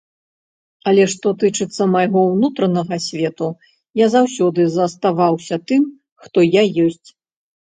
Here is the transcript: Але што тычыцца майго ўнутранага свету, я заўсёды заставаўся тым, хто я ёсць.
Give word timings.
Але 0.91 1.03
што 1.13 1.27
тычыцца 1.43 1.85
майго 1.95 2.23
ўнутранага 2.31 2.95
свету, 3.09 3.47
я 4.05 4.09
заўсёды 4.15 4.61
заставаўся 4.79 5.55
тым, 5.71 5.81
хто 6.25 6.39
я 6.49 6.63
ёсць. 6.87 7.07